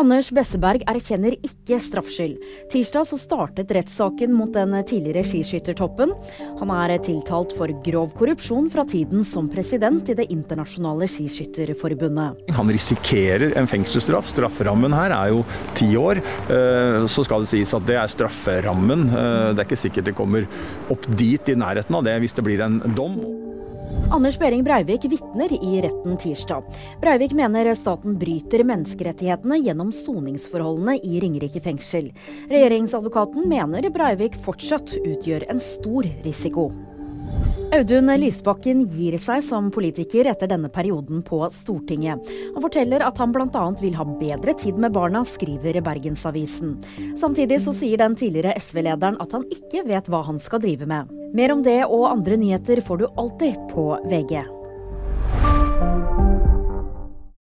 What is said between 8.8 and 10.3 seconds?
tiden som president i Det